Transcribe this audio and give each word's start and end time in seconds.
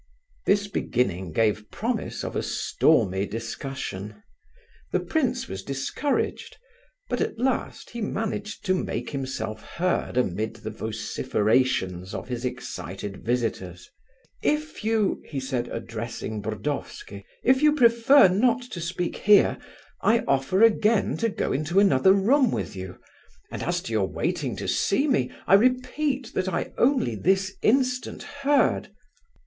This 0.47 0.67
beginning 0.67 1.31
gave 1.31 1.69
promise 1.69 2.23
of 2.23 2.35
a 2.35 2.41
stormy 2.41 3.27
discussion. 3.27 4.23
The 4.91 4.99
prince 4.99 5.47
was 5.47 5.61
much 5.61 5.67
discouraged, 5.67 6.57
but 7.07 7.21
at 7.21 7.37
last 7.37 7.91
he 7.91 8.01
managed 8.01 8.65
to 8.65 8.73
make 8.73 9.11
himself 9.11 9.61
heard 9.61 10.17
amid 10.17 10.55
the 10.55 10.71
vociferations 10.71 12.15
of 12.15 12.29
his 12.29 12.45
excited 12.45 13.23
visitors. 13.23 13.91
"If 14.41 14.83
you," 14.83 15.21
he 15.27 15.39
said, 15.39 15.67
addressing 15.67 16.41
Burdovsky—"if 16.41 17.61
you 17.61 17.75
prefer 17.75 18.27
not 18.27 18.63
to 18.71 18.81
speak 18.81 19.17
here, 19.17 19.59
I 20.01 20.21
offer 20.27 20.63
again 20.63 21.15
to 21.17 21.29
go 21.29 21.53
into 21.53 21.79
another 21.79 22.13
room 22.13 22.49
with 22.49 22.75
you... 22.75 22.97
and 23.51 23.61
as 23.61 23.81
to 23.83 23.91
your 23.93 24.07
waiting 24.07 24.55
to 24.55 24.67
see 24.67 25.07
me, 25.07 25.31
I 25.45 25.53
repeat 25.53 26.31
that 26.33 26.49
I 26.51 26.71
only 26.79 27.13
this 27.13 27.53
instant 27.61 28.23
heard..." 28.23 28.89